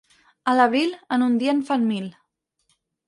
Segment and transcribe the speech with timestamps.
[0.53, 2.09] A l'abril, en un dia en fan mil.